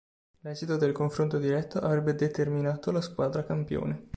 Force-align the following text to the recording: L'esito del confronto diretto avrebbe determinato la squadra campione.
L'esito 0.39 0.77
del 0.77 0.93
confronto 0.93 1.37
diretto 1.37 1.77
avrebbe 1.77 2.15
determinato 2.15 2.89
la 2.91 3.01
squadra 3.01 3.43
campione. 3.45 4.07